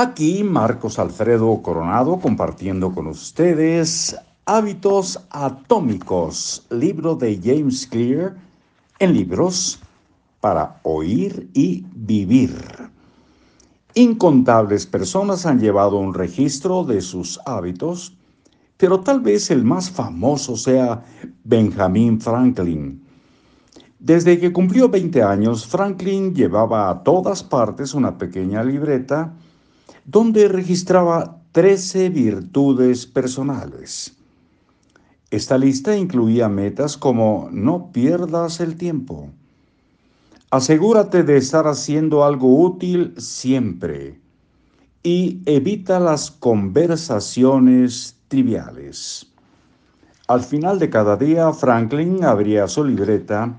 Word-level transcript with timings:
Aquí 0.00 0.44
Marcos 0.44 1.00
Alfredo 1.00 1.60
Coronado 1.60 2.20
compartiendo 2.20 2.92
con 2.92 3.08
ustedes 3.08 4.16
Hábitos 4.46 5.18
Atómicos, 5.28 6.64
libro 6.70 7.16
de 7.16 7.40
James 7.42 7.84
Clear 7.84 8.36
en 9.00 9.12
libros 9.12 9.80
para 10.40 10.78
oír 10.84 11.50
y 11.52 11.84
vivir. 11.96 12.54
Incontables 13.94 14.86
personas 14.86 15.44
han 15.46 15.58
llevado 15.58 15.96
un 15.96 16.14
registro 16.14 16.84
de 16.84 17.00
sus 17.00 17.40
hábitos, 17.44 18.16
pero 18.76 19.00
tal 19.00 19.18
vez 19.18 19.50
el 19.50 19.64
más 19.64 19.90
famoso 19.90 20.56
sea 20.56 21.02
Benjamin 21.42 22.20
Franklin. 22.20 23.02
Desde 23.98 24.38
que 24.38 24.52
cumplió 24.52 24.88
20 24.88 25.24
años, 25.24 25.66
Franklin 25.66 26.36
llevaba 26.36 26.88
a 26.88 27.02
todas 27.02 27.42
partes 27.42 27.94
una 27.94 28.16
pequeña 28.16 28.62
libreta 28.62 29.34
donde 30.10 30.48
registraba 30.48 31.42
13 31.52 32.08
virtudes 32.08 33.04
personales. 33.04 34.16
Esta 35.30 35.58
lista 35.58 35.94
incluía 35.94 36.48
metas 36.48 36.96
como 36.96 37.50
no 37.52 37.92
pierdas 37.92 38.60
el 38.60 38.78
tiempo. 38.78 39.28
Asegúrate 40.50 41.24
de 41.24 41.36
estar 41.36 41.66
haciendo 41.66 42.24
algo 42.24 42.58
útil 42.58 43.12
siempre 43.18 44.18
y 45.02 45.42
evita 45.44 46.00
las 46.00 46.30
conversaciones 46.30 48.16
triviales. 48.28 49.26
Al 50.26 50.40
final 50.40 50.78
de 50.78 50.88
cada 50.88 51.18
día, 51.18 51.52
Franklin 51.52 52.24
abría 52.24 52.66
su 52.66 52.82
libreta 52.82 53.58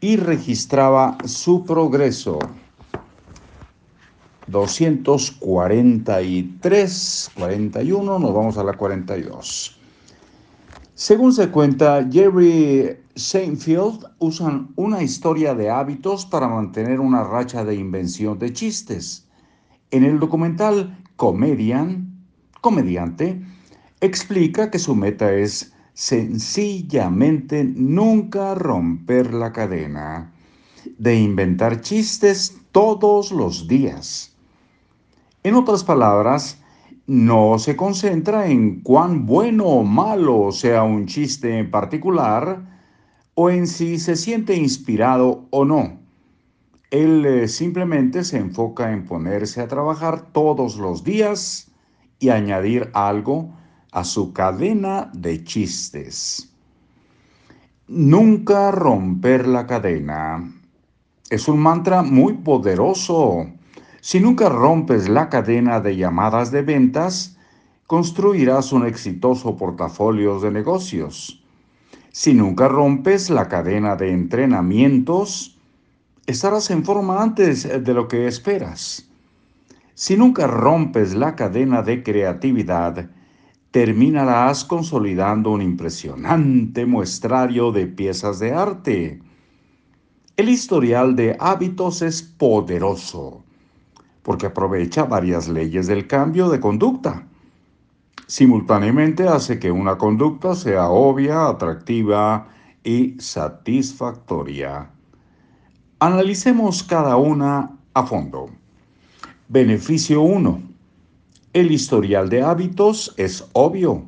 y 0.00 0.16
registraba 0.16 1.16
su 1.26 1.64
progreso. 1.64 2.40
243, 4.48 7.30
41, 7.34 8.18
nos 8.18 8.34
vamos 8.34 8.58
a 8.58 8.64
la 8.64 8.74
42. 8.74 9.78
Según 10.94 11.32
se 11.32 11.50
cuenta, 11.50 12.06
Jerry 12.10 12.96
Seinfeld 13.16 14.06
usan 14.18 14.72
una 14.76 15.02
historia 15.02 15.54
de 15.54 15.68
hábitos 15.68 16.24
para 16.24 16.48
mantener 16.48 17.00
una 17.00 17.22
racha 17.24 17.64
de 17.64 17.74
invención 17.74 18.38
de 18.38 18.52
chistes. 18.52 19.26
En 19.90 20.04
el 20.04 20.20
documental 20.20 20.96
Comedian, 21.16 22.14
Comediante, 22.60 23.42
explica 24.00 24.70
que 24.70 24.78
su 24.78 24.94
meta 24.94 25.32
es 25.32 25.72
sencillamente 25.92 27.64
nunca 27.64 28.54
romper 28.54 29.34
la 29.34 29.52
cadena 29.52 30.32
de 30.98 31.18
inventar 31.18 31.80
chistes 31.80 32.56
todos 32.70 33.32
los 33.32 33.66
días. 33.66 34.35
En 35.46 35.54
otras 35.54 35.84
palabras, 35.84 36.60
no 37.06 37.60
se 37.60 37.76
concentra 37.76 38.48
en 38.48 38.80
cuán 38.80 39.26
bueno 39.26 39.66
o 39.66 39.84
malo 39.84 40.50
sea 40.50 40.82
un 40.82 41.06
chiste 41.06 41.56
en 41.56 41.70
particular 41.70 42.66
o 43.34 43.48
en 43.48 43.68
si 43.68 44.00
se 44.00 44.16
siente 44.16 44.56
inspirado 44.56 45.46
o 45.50 45.64
no. 45.64 46.00
Él 46.90 47.24
eh, 47.24 47.46
simplemente 47.46 48.24
se 48.24 48.38
enfoca 48.38 48.90
en 48.90 49.04
ponerse 49.04 49.60
a 49.60 49.68
trabajar 49.68 50.32
todos 50.32 50.78
los 50.78 51.04
días 51.04 51.70
y 52.18 52.30
añadir 52.30 52.90
algo 52.92 53.54
a 53.92 54.02
su 54.02 54.32
cadena 54.32 55.12
de 55.14 55.44
chistes. 55.44 56.52
Nunca 57.86 58.72
romper 58.72 59.46
la 59.46 59.64
cadena. 59.68 60.52
Es 61.30 61.46
un 61.46 61.60
mantra 61.60 62.02
muy 62.02 62.32
poderoso 62.32 63.46
si 64.06 64.20
nunca 64.20 64.48
rompes 64.48 65.08
la 65.08 65.28
cadena 65.28 65.80
de 65.80 65.96
llamadas 65.96 66.52
de 66.52 66.62
ventas, 66.62 67.36
construirás 67.88 68.72
un 68.72 68.86
exitoso 68.86 69.56
portafolio 69.56 70.38
de 70.38 70.52
negocios. 70.52 71.42
Si 72.12 72.32
nunca 72.32 72.68
rompes 72.68 73.30
la 73.30 73.48
cadena 73.48 73.96
de 73.96 74.12
entrenamientos, 74.12 75.58
estarás 76.24 76.70
en 76.70 76.84
forma 76.84 77.20
antes 77.20 77.64
de 77.82 77.94
lo 77.94 78.06
que 78.06 78.28
esperas. 78.28 79.10
Si 79.94 80.16
nunca 80.16 80.46
rompes 80.46 81.12
la 81.12 81.34
cadena 81.34 81.82
de 81.82 82.04
creatividad, 82.04 83.10
terminarás 83.72 84.64
consolidando 84.64 85.50
un 85.50 85.62
impresionante 85.62 86.86
muestrario 86.86 87.72
de 87.72 87.88
piezas 87.88 88.38
de 88.38 88.52
arte. 88.52 89.20
El 90.36 90.48
historial 90.48 91.16
de 91.16 91.36
hábitos 91.40 92.02
es 92.02 92.22
poderoso 92.22 93.42
porque 94.26 94.46
aprovecha 94.46 95.04
varias 95.04 95.46
leyes 95.46 95.86
del 95.86 96.08
cambio 96.08 96.48
de 96.48 96.58
conducta. 96.58 97.28
Simultáneamente 98.26 99.28
hace 99.28 99.60
que 99.60 99.70
una 99.70 99.98
conducta 99.98 100.56
sea 100.56 100.88
obvia, 100.88 101.46
atractiva 101.46 102.48
y 102.82 103.14
satisfactoria. 103.20 104.90
Analicemos 106.00 106.82
cada 106.82 107.16
una 107.16 107.78
a 107.94 108.04
fondo. 108.04 108.50
Beneficio 109.46 110.22
1. 110.22 110.60
El 111.52 111.70
historial 111.70 112.28
de 112.28 112.42
hábitos 112.42 113.14
es 113.16 113.48
obvio. 113.52 114.06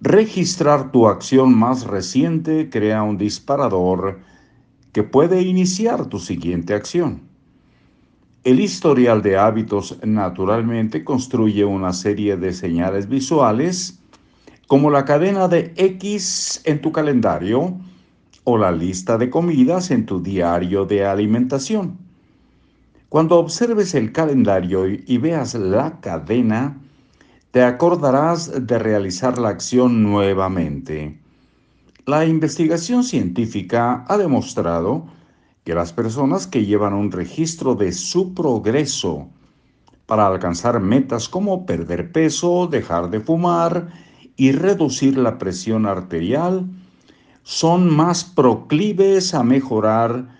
Registrar 0.00 0.92
tu 0.92 1.08
acción 1.08 1.58
más 1.58 1.88
reciente 1.88 2.70
crea 2.70 3.02
un 3.02 3.18
disparador 3.18 4.20
que 4.92 5.02
puede 5.02 5.42
iniciar 5.42 6.06
tu 6.06 6.20
siguiente 6.20 6.72
acción. 6.72 7.28
El 8.44 8.60
historial 8.60 9.20
de 9.20 9.36
hábitos 9.36 9.98
naturalmente 10.04 11.02
construye 11.02 11.64
una 11.64 11.92
serie 11.92 12.36
de 12.36 12.52
señales 12.52 13.08
visuales 13.08 13.98
como 14.68 14.90
la 14.90 15.04
cadena 15.04 15.48
de 15.48 15.72
X 15.76 16.62
en 16.64 16.80
tu 16.80 16.92
calendario 16.92 17.76
o 18.44 18.56
la 18.56 18.70
lista 18.70 19.18
de 19.18 19.28
comidas 19.28 19.90
en 19.90 20.06
tu 20.06 20.22
diario 20.22 20.84
de 20.84 21.04
alimentación. 21.04 21.98
Cuando 23.08 23.38
observes 23.38 23.94
el 23.94 24.12
calendario 24.12 24.86
y 24.86 25.18
veas 25.18 25.54
la 25.54 25.98
cadena, 26.00 26.78
te 27.50 27.62
acordarás 27.64 28.66
de 28.66 28.78
realizar 28.78 29.38
la 29.38 29.48
acción 29.48 30.02
nuevamente. 30.02 31.18
La 32.06 32.24
investigación 32.24 33.02
científica 33.02 34.04
ha 34.06 34.16
demostrado 34.16 35.06
que 35.68 35.74
las 35.74 35.92
personas 35.92 36.46
que 36.46 36.64
llevan 36.64 36.94
un 36.94 37.12
registro 37.12 37.74
de 37.74 37.92
su 37.92 38.32
progreso 38.32 39.28
para 40.06 40.26
alcanzar 40.26 40.80
metas 40.80 41.28
como 41.28 41.66
perder 41.66 42.10
peso, 42.10 42.68
dejar 42.68 43.10
de 43.10 43.20
fumar 43.20 43.92
y 44.34 44.52
reducir 44.52 45.18
la 45.18 45.36
presión 45.36 45.84
arterial, 45.84 46.66
son 47.42 47.94
más 47.94 48.24
proclives 48.24 49.34
a 49.34 49.42
mejorar 49.42 50.38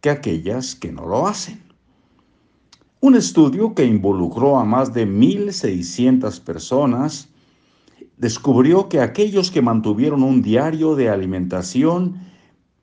que 0.00 0.10
aquellas 0.10 0.76
que 0.76 0.92
no 0.92 1.06
lo 1.06 1.26
hacen. 1.26 1.60
Un 3.00 3.16
estudio 3.16 3.74
que 3.74 3.84
involucró 3.84 4.60
a 4.60 4.64
más 4.64 4.94
de 4.94 5.08
1.600 5.08 6.40
personas 6.40 7.30
descubrió 8.16 8.88
que 8.88 9.00
aquellos 9.00 9.50
que 9.50 9.60
mantuvieron 9.60 10.22
un 10.22 10.40
diario 10.40 10.94
de 10.94 11.08
alimentación 11.08 12.28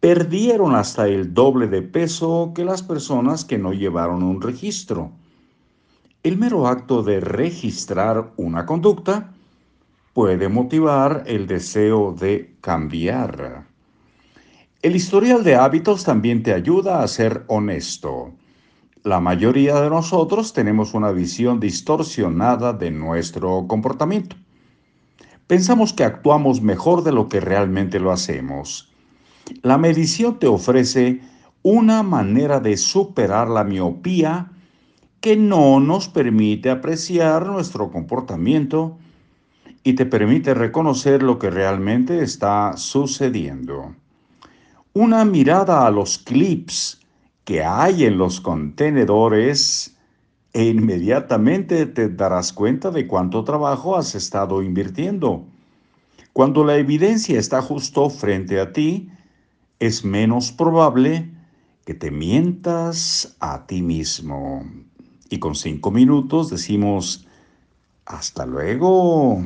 perdieron 0.05 0.75
hasta 0.75 1.07
el 1.07 1.33
doble 1.33 1.65
de 1.65 1.81
peso 1.81 2.51
que 2.53 2.63
las 2.63 2.83
personas 2.83 3.43
que 3.43 3.57
no 3.57 3.73
llevaron 3.73 4.21
un 4.21 4.39
registro. 4.39 5.09
El 6.21 6.37
mero 6.37 6.67
acto 6.67 7.01
de 7.01 7.19
registrar 7.19 8.31
una 8.37 8.67
conducta 8.67 9.31
puede 10.13 10.47
motivar 10.47 11.23
el 11.25 11.47
deseo 11.47 12.11
de 12.13 12.53
cambiar. 12.61 13.65
El 14.83 14.95
historial 14.95 15.43
de 15.43 15.55
hábitos 15.55 16.03
también 16.03 16.43
te 16.43 16.53
ayuda 16.53 17.01
a 17.01 17.07
ser 17.07 17.43
honesto. 17.47 18.31
La 19.01 19.19
mayoría 19.19 19.81
de 19.81 19.89
nosotros 19.89 20.53
tenemos 20.53 20.93
una 20.93 21.11
visión 21.11 21.59
distorsionada 21.59 22.73
de 22.73 22.91
nuestro 22.91 23.65
comportamiento. 23.67 24.35
Pensamos 25.47 25.93
que 25.93 26.03
actuamos 26.03 26.61
mejor 26.61 27.03
de 27.03 27.11
lo 27.11 27.27
que 27.27 27.39
realmente 27.39 27.99
lo 27.99 28.11
hacemos 28.11 28.91
la 29.61 29.77
medición 29.77 30.39
te 30.39 30.47
ofrece 30.47 31.21
una 31.61 32.03
manera 32.03 32.59
de 32.59 32.77
superar 32.77 33.47
la 33.47 33.63
miopía 33.63 34.51
que 35.19 35.35
no 35.35 35.79
nos 35.79 36.07
permite 36.07 36.69
apreciar 36.69 37.47
nuestro 37.47 37.91
comportamiento 37.91 38.97
y 39.83 39.93
te 39.93 40.05
permite 40.05 40.53
reconocer 40.53 41.23
lo 41.23 41.39
que 41.39 41.49
realmente 41.49 42.21
está 42.21 42.77
sucediendo. 42.77 43.95
Una 44.93 45.25
mirada 45.25 45.85
a 45.85 45.91
los 45.91 46.17
clips 46.17 47.01
que 47.43 47.63
hay 47.63 48.05
en 48.05 48.17
los 48.17 48.41
contenedores 48.41 49.95
e 50.53 50.65
inmediatamente 50.65 51.85
te 51.85 52.09
darás 52.09 52.53
cuenta 52.53 52.91
de 52.91 53.07
cuánto 53.07 53.43
trabajo 53.43 53.95
has 53.95 54.15
estado 54.15 54.63
invirtiendo. 54.63 55.45
Cuando 56.33 56.63
la 56.63 56.77
evidencia 56.77 57.39
está 57.39 57.61
justo 57.61 58.09
frente 58.09 58.59
a 58.59 58.71
ti, 58.71 59.09
es 59.79 60.05
menos 60.05 60.51
probable 60.51 61.31
que 61.85 61.93
te 61.93 62.11
mientas 62.11 63.35
a 63.39 63.65
ti 63.67 63.81
mismo. 63.81 64.63
y 65.29 65.39
con 65.39 65.55
cinco 65.55 65.89
minutos 65.91 66.49
decimos 66.49 67.25
hasta 68.05 68.45
luego. 68.45 69.43